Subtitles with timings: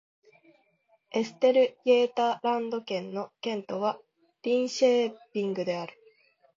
[1.13, 3.99] エステルイェータランド県の県都は
[4.41, 5.93] リンシェーピングである